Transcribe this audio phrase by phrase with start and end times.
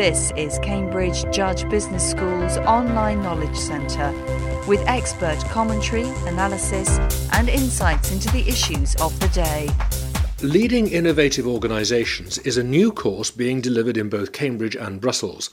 [0.00, 4.10] This is Cambridge Judge Business School's online knowledge centre
[4.66, 6.98] with expert commentary, analysis,
[7.32, 9.68] and insights into the issues of the day.
[10.40, 15.50] Leading Innovative Organisations is a new course being delivered in both Cambridge and Brussels.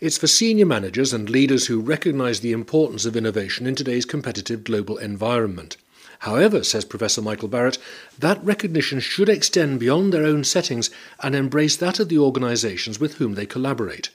[0.00, 4.62] It's for senior managers and leaders who recognise the importance of innovation in today's competitive
[4.62, 5.76] global environment.
[6.20, 7.78] However, says Professor Michael Barrett,
[8.18, 10.90] that recognition should extend beyond their own settings
[11.22, 14.10] and embrace that of the organisations with whom they collaborate.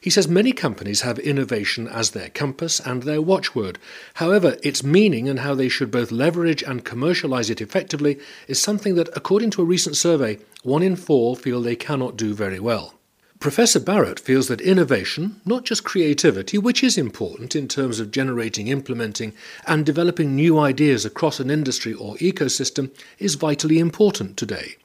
[0.00, 3.80] He says many companies have innovation as their compass and their watchword.
[4.14, 8.94] However, its meaning and how they should both leverage and commercialise it effectively is something
[8.94, 12.94] that, according to a recent survey, one in four feel they cannot do very well.
[13.38, 18.68] Professor Barrett feels that innovation, not just creativity, which is important in terms of generating,
[18.68, 19.34] implementing,
[19.66, 24.76] and developing new ideas across an industry or ecosystem, is vitally important today.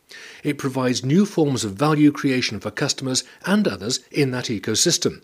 [0.43, 5.21] It provides new forms of value creation for customers and others in that ecosystem.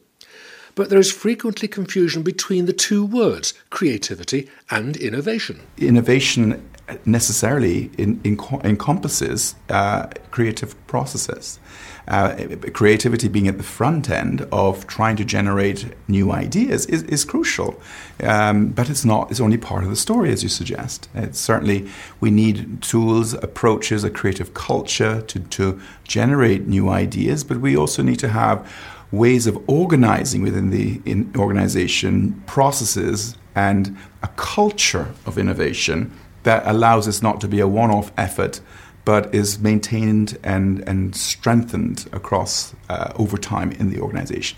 [0.77, 5.59] But there is frequently confusion between the two words, creativity and innovation.
[5.79, 6.69] Innovation
[7.03, 11.59] necessarily in, in, encompasses uh, creative processes.
[12.07, 17.25] Uh, creativity being at the front end of trying to generate new ideas is, is
[17.25, 17.81] crucial.
[18.21, 21.09] Um, but it's not, it's only part of the story, as you suggest.
[21.15, 21.89] It's certainly,
[22.21, 28.03] we need tools, approaches, a creative culture to, to generate new ideas, but we also
[28.03, 28.71] need to have
[29.11, 36.11] ways of organizing within the in organization processes and a culture of innovation
[36.43, 38.61] that allows us not to be a one off effort
[39.07, 44.57] but is maintained and, and strengthened across uh, over time in the organization.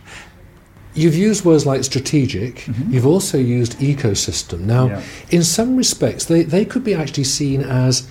[0.96, 2.92] You've used words like strategic, mm-hmm.
[2.92, 4.62] you've also used ecosystem.
[4.62, 5.04] Now, yeah.
[5.30, 8.10] in some respects, they, they could be actually seen as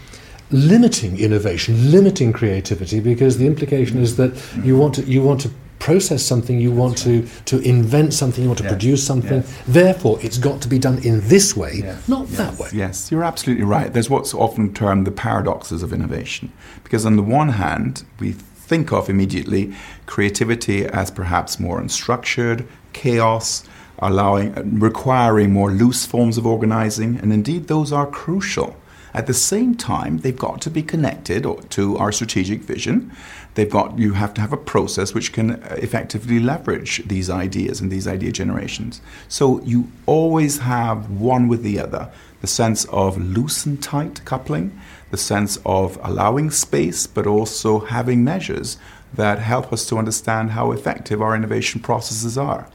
[0.52, 4.64] limiting innovation, limiting creativity, because the implication is that mm-hmm.
[4.64, 8.48] you want to, you want to process something, you want to, to invent something, you
[8.48, 8.72] want to yes.
[8.72, 9.42] produce something.
[9.42, 9.62] Yes.
[9.66, 12.08] Therefore, it's got to be done in this way, yes.
[12.08, 12.68] not that way.
[12.72, 13.92] Yes, you're absolutely right.
[13.92, 16.52] There's what's often termed the paradoxes of innovation.
[16.84, 19.74] Because on the one hand, we think of immediately
[20.06, 23.64] creativity as perhaps more unstructured, chaos,
[24.00, 28.76] allowing requiring more loose forms of organizing, and indeed those are crucial.
[29.14, 33.12] At the same time, they've got to be connected to our strategic vision.
[33.54, 37.80] They've got you have to have a process which can uh, effectively leverage these ideas
[37.80, 39.00] and these idea generations.
[39.28, 42.10] So you always have one with the other.
[42.40, 44.78] The sense of loose and tight coupling,
[45.10, 48.76] the sense of allowing space, but also having measures
[49.14, 52.68] that help us to understand how effective our innovation processes are.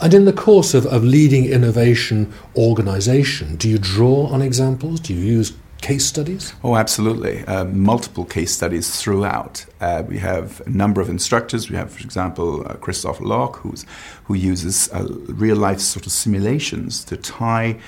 [0.00, 5.00] And in the course of, of leading innovation organization, do you draw on examples?
[5.00, 6.54] Do you use case studies?
[6.62, 7.44] Oh, absolutely.
[7.44, 9.66] Uh, multiple case studies throughout.
[9.80, 11.70] Uh, we have a number of instructors.
[11.70, 13.84] We have, for example, uh, Christoph Loch, who's,
[14.24, 17.78] who uses uh, real life sort of simulations to tie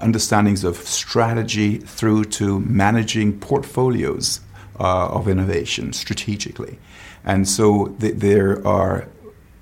[0.00, 4.40] understandings of strategy through to managing portfolios
[4.78, 6.78] uh, of innovation strategically.
[7.24, 9.08] And so th- there are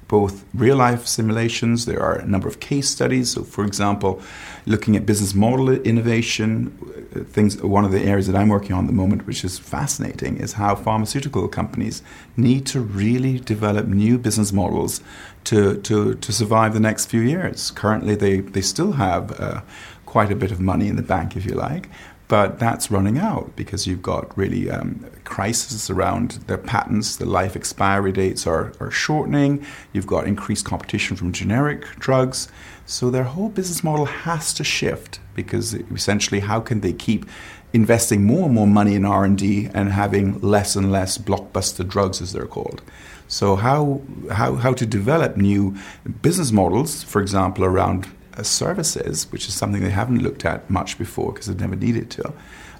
[0.09, 3.33] both real life simulations, there are a number of case studies.
[3.33, 4.21] So, for example,
[4.65, 6.86] looking at business model innovation,
[7.25, 10.37] things, one of the areas that I'm working on at the moment, which is fascinating,
[10.39, 12.03] is how pharmaceutical companies
[12.37, 15.01] need to really develop new business models
[15.45, 17.71] to, to, to survive the next few years.
[17.71, 19.61] Currently, they, they still have uh,
[20.05, 21.89] quite a bit of money in the bank, if you like,
[22.29, 27.55] but that's running out because you've got really um, crises around their patents, the life
[27.55, 32.49] expiry dates are, are shortening, you've got increased competition from generic drugs.
[32.85, 37.27] So their whole business model has to shift because essentially how can they keep
[37.73, 42.33] investing more and more money in R&D and having less and less blockbuster drugs as
[42.33, 42.83] they're called.
[43.29, 45.77] So how how how to develop new
[46.23, 48.07] business models, for example, around
[48.45, 52.33] services, which is something they haven't looked at much before because they've never needed to,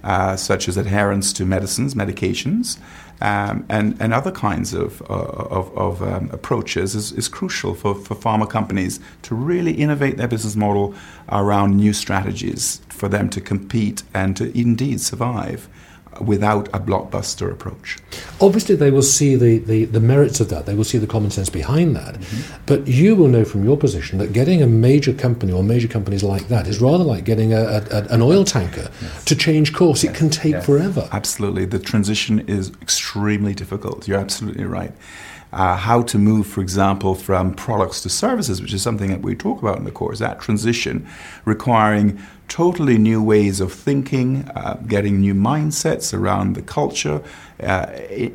[0.05, 2.79] uh, such as adherence to medicines, medications,
[3.21, 7.95] um, and, and other kinds of, uh, of, of um, approaches is, is crucial for,
[7.95, 10.95] for pharma companies to really innovate their business model
[11.31, 15.69] around new strategies for them to compete and to indeed survive
[16.21, 17.99] without a blockbuster approach.
[18.41, 21.31] Obviously, they will see the, the, the merits of that, they will see the common
[21.31, 22.15] sense behind that.
[22.15, 22.63] Mm-hmm.
[22.67, 26.23] But you will know from your position that getting a major company or major companies
[26.23, 29.25] like that is rather like getting a, a, an oil tanker yes.
[29.25, 30.05] to change course.
[30.05, 30.15] Yes.
[30.15, 30.67] It can take yes.
[30.67, 31.09] forever.
[31.13, 31.65] Absolutely.
[31.65, 34.07] The transition is extremely difficult.
[34.09, 34.93] You're absolutely right.
[35.53, 39.35] uh, how to move, for example, from products to services, which is something that we
[39.35, 41.07] talk about in the course, that transition
[41.45, 47.23] requiring totally new ways of thinking, uh, getting new mindsets around the culture,
[47.63, 47.87] uh,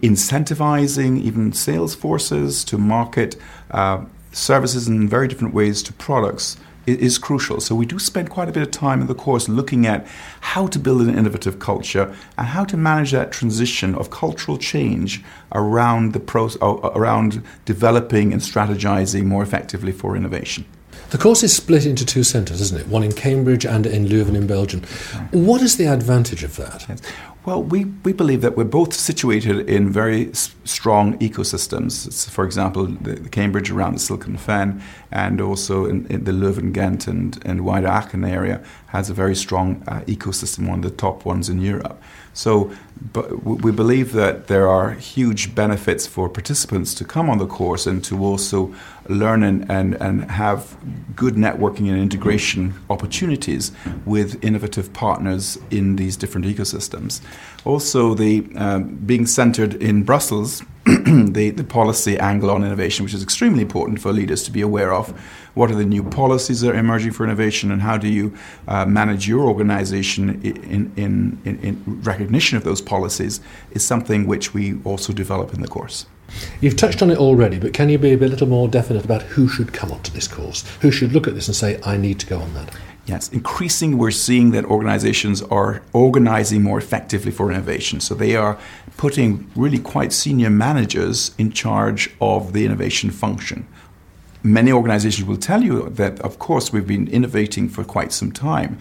[0.01, 3.35] incentivizing even sales forces to market
[3.71, 7.59] uh, services in very different ways to products is crucial.
[7.61, 10.05] So we do spend quite a bit of time in the course looking at
[10.39, 15.23] how to build an innovative culture and how to manage that transition of cultural change
[15.51, 16.49] around the pro-
[16.95, 20.65] around developing and strategizing more effectively for innovation.
[21.11, 22.87] The course is split into two centres, isn't it?
[22.87, 24.81] One in Cambridge and in Leuven in Belgium.
[25.31, 27.01] What is the advantage of that?
[27.43, 32.05] Well, we, we believe that we're both situated in very s- strong ecosystems.
[32.05, 34.79] It's, for example, the, the, Cambridge around the Silicon Fen
[35.11, 39.35] and also in, in the Leuven, Ghent and, and wider Aachen area has a very
[39.35, 41.99] strong uh, ecosystem, one of the top ones in Europe.
[42.33, 42.71] So
[43.13, 47.87] but we believe that there are huge benefits for participants to come on the course
[47.87, 48.73] and to also
[49.07, 50.77] learn and, and, and have
[51.15, 53.71] good networking and integration opportunities
[54.05, 57.21] with innovative partners in these different ecosystems.
[57.65, 63.21] Also, the um, being centered in Brussels, the, the policy angle on innovation, which is
[63.21, 65.09] extremely important for leaders to be aware of.
[65.53, 68.35] What are the new policies that are emerging for innovation, and how do you
[68.67, 74.53] uh, manage your organization in, in, in, in recognition of those policies, is something which
[74.53, 76.07] we also develop in the course.
[76.59, 79.47] You've touched on it already, but can you be a little more definite about who
[79.47, 80.63] should come onto this course?
[80.81, 82.75] Who should look at this and say, I need to go on that?
[83.05, 87.99] Yes, increasingly we're seeing that organizations are organizing more effectively for innovation.
[87.99, 88.59] So they are
[88.95, 93.67] putting really quite senior managers in charge of the innovation function.
[94.43, 98.77] Many organizations will tell you that, of course, we've been innovating for quite some time.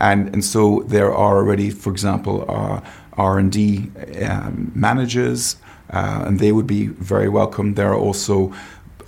[0.00, 2.80] And, and so there are already, for example, uh,
[3.12, 3.90] R&D
[4.22, 5.56] um, managers,
[5.90, 7.74] uh, and they would be very welcome.
[7.74, 8.52] There are also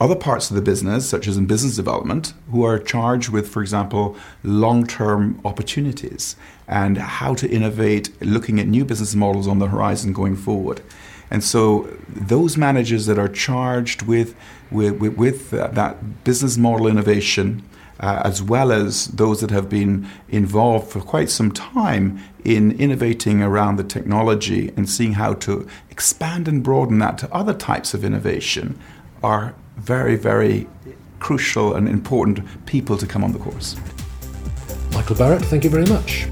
[0.00, 3.62] other parts of the business, such as in business development, who are charged with, for
[3.62, 6.36] example, long term opportunities
[6.66, 10.80] and how to innovate, looking at new business models on the horizon going forward.
[11.30, 14.34] And so, those managers that are charged with,
[14.70, 17.62] with, with, with that business model innovation,
[18.02, 23.40] uh, as well as those that have been involved for quite some time in innovating
[23.40, 28.04] around the technology and seeing how to expand and broaden that to other types of
[28.04, 28.78] innovation,
[29.22, 30.68] are very, very
[31.20, 33.76] crucial and important people to come on the course.
[34.92, 36.26] Michael Barrett, thank you very much.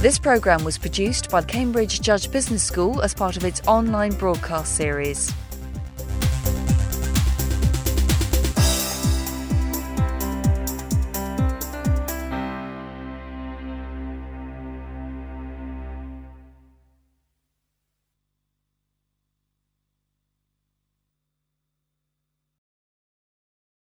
[0.00, 4.74] This programme was produced by Cambridge Judge Business School as part of its online broadcast
[4.74, 5.32] series.